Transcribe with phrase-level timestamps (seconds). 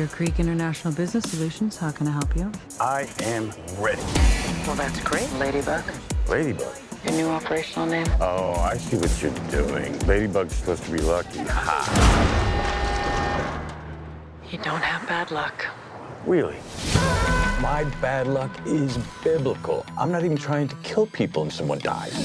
[0.00, 1.76] Deer Creek International Business Solutions.
[1.76, 2.50] How can I help you?
[2.80, 4.00] I am ready.
[4.66, 5.84] Well, that's great, Ladybug.
[6.26, 6.74] Ladybug.
[7.04, 8.06] Your new operational name?
[8.18, 9.98] Oh, I see what you're doing.
[10.06, 11.40] Ladybug's supposed to be lucky.
[11.40, 12.80] Ha!
[14.50, 15.66] You don't have bad luck.
[16.24, 16.56] Really?
[17.60, 19.84] My bad luck is biblical.
[19.98, 22.16] I'm not even trying to kill people and someone dies.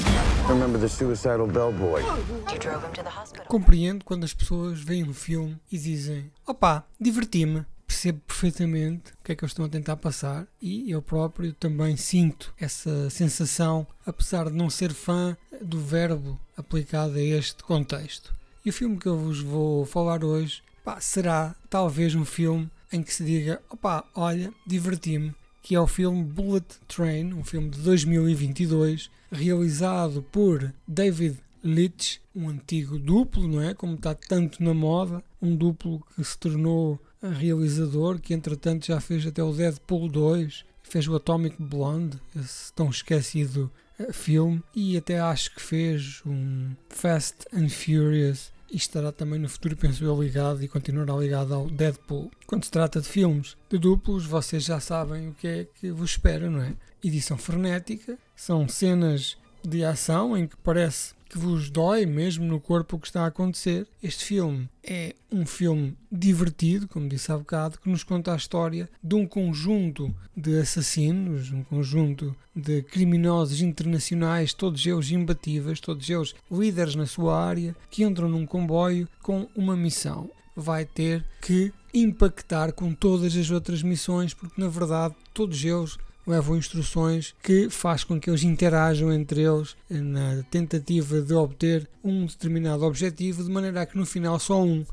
[3.47, 7.65] Compreendo quando as pessoas veem um filme e dizem: opá, diverti-me.
[7.87, 11.95] Percebo perfeitamente o que é que eles estão a tentar passar e eu próprio também
[11.95, 18.33] sinto essa sensação, apesar de não ser fã do verbo aplicado a este contexto.
[18.65, 23.01] E o filme que eu vos vou falar hoje pá, será talvez um filme em
[23.01, 25.33] que se diga: opá, olha, diverti-me,
[25.65, 32.49] que é o filme Bullet Train, um filme de 2022, realizado por David Leitch, um
[32.49, 33.73] antigo duplo, não é?
[33.73, 39.25] Como está tanto na moda, um duplo que se tornou realizador, que entretanto já fez
[39.25, 45.19] até o Deadpool 2, fez o Atomic Blonde, esse tão esquecido eh, filme, e até
[45.19, 50.61] acho que fez um Fast and Furious e estará também no futuro, penso eu, ligado
[50.61, 52.29] e continuará ligado ao Deadpool.
[52.45, 56.11] Quando se trata de filmes de duplos, vocês já sabem o que é que vos
[56.11, 56.73] espera, não é?
[57.01, 62.95] Edição frenética, são cenas de ação em que parece que vos dói mesmo no corpo
[62.95, 63.87] o que está a acontecer.
[64.01, 68.89] Este filme é um filme divertido, como disse há bocado, que nos conta a história
[69.03, 76.33] de um conjunto de assassinos, um conjunto de criminosos internacionais, todos eles imbatíveis, todos eles
[76.49, 80.29] líderes na sua área, que entram num comboio com uma missão.
[80.55, 86.57] Vai ter que impactar com todas as outras missões, porque na verdade todos eles levam
[86.57, 92.83] instruções que faz com que eles interajam entre eles na tentativa de obter um determinado
[92.83, 94.85] objetivo, de maneira a que no final só um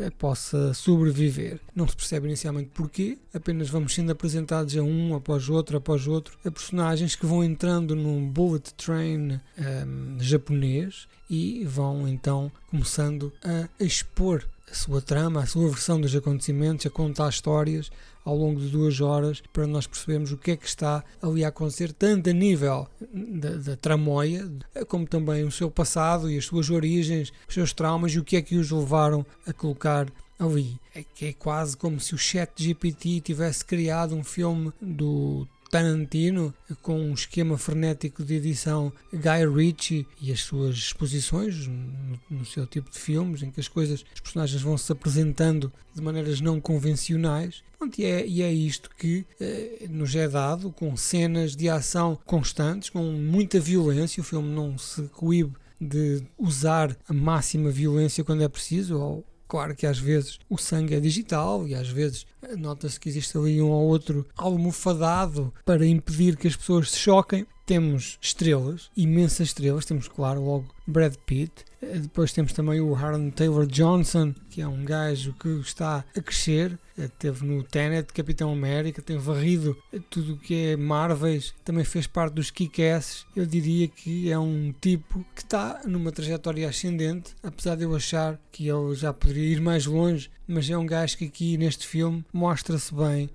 [0.00, 1.60] eh, possa sobreviver.
[1.76, 6.38] Não se percebe inicialmente porquê, apenas vamos sendo apresentados a um após outro após outro
[6.42, 13.30] a personagens que vão entrando num bullet train um, ehm, japonês e vão então começando
[13.44, 17.90] a expor a sua trama, a sua versão dos acontecimentos, a contar histórias
[18.24, 21.48] ao longo de duas horas para nós percebermos o que é que está ali a
[21.48, 24.50] acontecer, tanto a nível da, da tramóia,
[24.88, 28.36] como também o seu passado e as suas origens, os seus traumas e o que
[28.36, 30.06] é que os levaram a colocar
[30.38, 30.78] ali.
[30.94, 36.52] É que é quase como se o Chat GPT tivesse criado um filme do Tarantino,
[36.82, 42.66] com um esquema frenético de edição Guy Ritchie e as suas exposições no, no, seu
[42.66, 46.60] tipo de filmes, em que as coisas, os personagens vão se apresentando de maneiras não
[46.60, 47.62] convencionais.
[47.96, 52.90] E é, e é isto que eh, nos é dado, com cenas de ação constantes,
[52.90, 54.20] com muita violência.
[54.20, 59.74] O filme não se coíbe de usar a máxima violência quando é preciso, ou Claro
[59.74, 62.24] que às vezes o sangue é digital e às vezes
[62.56, 67.44] nota-se que existe ali um ou outro almofadado para impedir que as pessoas se choquem.
[67.70, 69.84] Temos estrelas, imensas estrelas.
[69.84, 71.52] Temos, claro, logo Brad Pitt.
[71.80, 76.20] Eh, depois temos também o Aaron Taylor Johnson, que é um gajo que está a
[76.20, 76.76] crescer.
[76.98, 82.08] Eh, teve no Tenet, Capitão América, tem varrido tudo o que é Marvels, também fez
[82.08, 83.24] parte dos Kick-Ass.
[83.36, 88.36] Eu diria que é um tipo que está numa trajetória ascendente, apesar de eu achar
[88.50, 92.24] que ele já poderia ir mais longe, mas é um gajo que aqui neste filme
[92.32, 93.30] mostra-se bem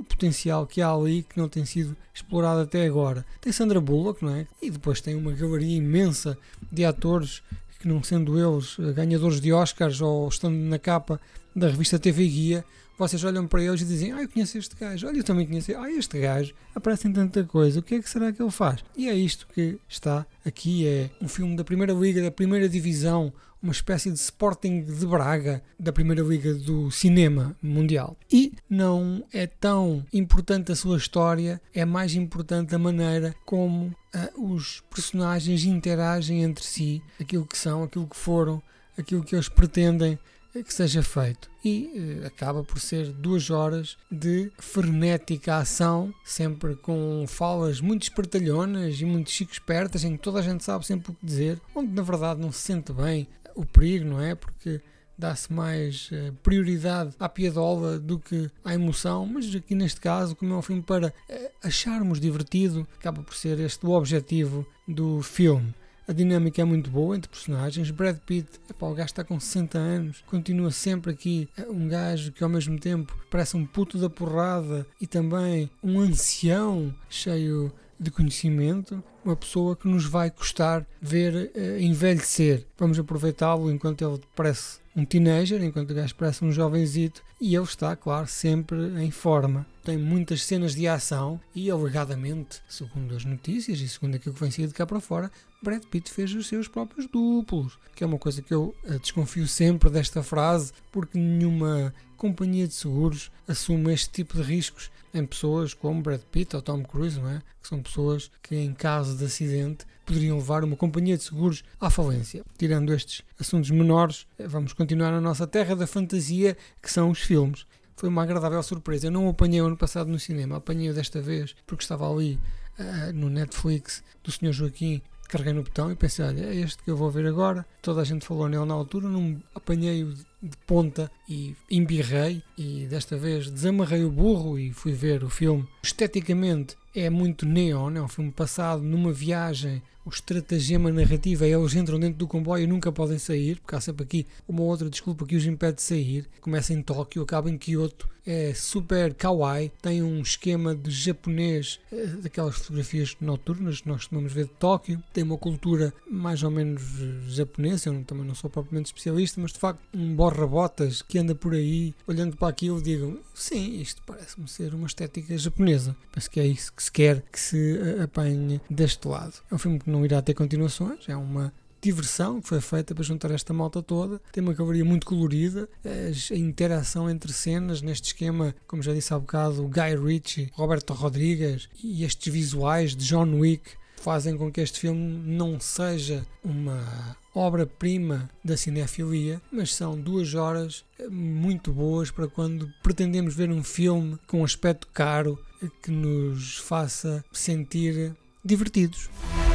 [0.00, 3.24] o potencial que há ali que não tem sido explorado até agora.
[3.40, 4.46] Tem Sandra Bullock, não é?
[4.60, 6.38] E depois tem uma galeria imensa
[6.72, 7.42] de atores
[7.78, 11.20] que, não sendo eles ganhadores de Oscars ou estando na capa
[11.54, 12.64] da revista TV Guia,
[12.98, 15.72] vocês olham para eles e dizem: Ah, eu conheço este gajo, olha, eu também conheço,
[15.76, 18.84] ah, este gajo, aparece em tanta coisa, o que é que será que ele faz?
[18.96, 23.32] E é isto que está aqui: é um filme da Primeira Liga, da Primeira Divisão,
[23.62, 28.16] uma espécie de Sporting de Braga da Primeira Liga do Cinema Mundial.
[28.30, 34.54] E não é tão importante a sua história, é mais importante a maneira como uh,
[34.54, 38.62] os personagens interagem entre si, aquilo que são, aquilo que foram,
[38.96, 40.18] aquilo que eles pretendem
[40.64, 41.48] que seja feito.
[41.64, 49.00] E uh, acaba por ser duas horas de frenética ação, sempre com falas muito espertalhonas
[49.00, 51.92] e muito chico espertas, em que toda a gente sabe sempre o que dizer, onde
[51.92, 54.34] na verdade não se sente bem o perigo, não é?
[54.34, 54.80] Porque
[55.20, 60.54] dá-se mais uh, prioridade à piadola do que à emoção, mas aqui neste caso, como
[60.54, 65.74] é um filme para uh, acharmos divertido, acaba por ser este o objetivo do filme.
[66.08, 67.88] A dinâmica é muito boa entre personagens.
[67.92, 72.32] Brad Pitt, epá, o gajo está com 60 anos, continua sempre aqui eh, um gajo
[72.32, 78.10] que ao mesmo tempo parece um puto da porrada e também um ancião cheio de
[78.10, 82.66] conhecimento, uma pessoa que nos vai custar ver uh, envelhecer.
[82.78, 87.64] Vamos aproveitá-lo enquanto ele parece um teenager, enquanto o gajo parece um jovenzito, e ele
[87.64, 89.66] está, claro, sempre em forma.
[89.84, 94.50] Tem muitas cenas de ação e, alegadamente, segundo as notícias e segundo aquilo que vem
[94.50, 95.30] saído cá para fora,
[95.62, 99.46] Brad Pitt fez os seus próprios duplos, que é uma coisa que eu uh, desconfio
[99.46, 105.74] sempre desta frase, porque nenhuma companhia de seguros assume este tipo de riscos em pessoas
[105.74, 107.42] como Brad Pitt ou Tom Cruise, não é?
[107.60, 111.90] que são pessoas que, em caso de acidente, poderiam levar uma companhia de seguros à
[111.90, 112.42] falência.
[112.56, 117.20] Tirando estes assuntos menores, eh, vamos continuar na nossa terra da fantasia, que são os
[117.20, 117.66] filmes.
[117.96, 119.08] Foi uma agradável surpresa.
[119.08, 122.40] Eu não o apanhei ano passado no cinema, apanhei-o desta vez porque estava ali
[122.78, 124.52] uh, no Netflix do Sr.
[124.52, 127.64] Joaquim carreguei no botão e pensei, olha, é este que eu vou ver agora.
[127.80, 133.16] Toda a gente falou nele na altura, não apanhei-o de ponta e embirrei e desta
[133.16, 135.66] vez desamarrei o burro e fui ver o filme.
[135.82, 141.74] Esteticamente é muito neon, é um filme passado numa viagem o estratagema narrativo é eles
[141.74, 145.26] entram dentro do comboio e nunca podem sair, porque há sempre aqui uma outra desculpa
[145.26, 146.26] que os impede de sair.
[146.40, 152.06] Começa em Tóquio, acaba em Kyoto, é super kawaii, tem um esquema de japonês, eh,
[152.22, 156.82] daquelas fotografias noturnas que nós costumamos ver de Tóquio, tem uma cultura mais ou menos
[157.00, 161.34] eh, japonesa, eu também não sou propriamente especialista, mas de facto um borra-botas que anda
[161.34, 165.96] por aí, olhando para aquilo, digam, sim, isto parece-me ser uma estética japonesa.
[166.12, 169.34] Penso que é isso que se quer que se eh, apanhe deste lado.
[169.50, 173.02] É um filme que não irá ter continuações, é uma diversão que foi feita para
[173.02, 174.20] juntar esta malta toda.
[174.32, 179.18] Tem uma cavaria muito colorida, a interação entre cenas neste esquema, como já disse há
[179.18, 184.80] bocado, Guy Ritchie, Roberto Rodrigues e estes visuais de John Wick fazem com que este
[184.80, 192.72] filme não seja uma obra-prima da cinefilia, mas são duas horas muito boas para quando
[192.82, 195.38] pretendemos ver um filme com um aspecto caro
[195.82, 199.08] que nos faça sentir divertidos.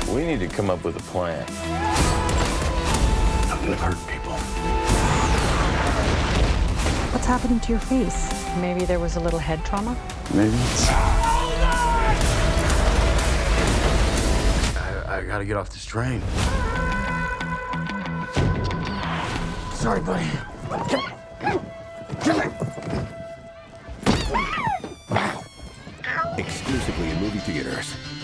[0.07, 1.45] We need to come up with a plan.
[3.51, 4.33] I'm gonna hurt people.
[7.11, 8.29] What's happening to your face?
[8.61, 9.97] Maybe there was a little head trauma?
[10.33, 10.89] Maybe it's...
[14.77, 16.21] I, I gotta get off this train.
[19.85, 20.25] Sorry, buddy.
[26.39, 28.14] Exclusively in movie theaters.